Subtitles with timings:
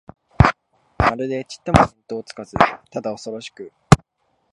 [0.97, 2.57] まるでちっとも見当つかず、
[2.89, 3.71] ただおそろしく、